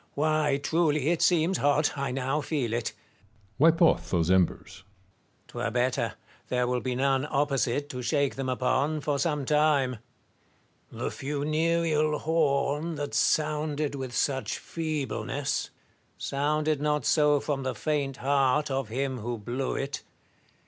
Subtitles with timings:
[0.15, 2.91] Why, truly, it seems hot: I now feel it.
[2.91, 2.95] Metellus.
[3.59, 4.57] Wipe off those embers.
[4.83, 5.43] Marius.
[5.49, 6.13] 'Twere better:
[6.47, 9.99] there will be none opposite to shake them upon, for some time.
[10.91, 15.69] Tlie funereal horn, that sounded with such feebleness,
[16.17, 20.01] sounded not so from the faint heart of him who blew it.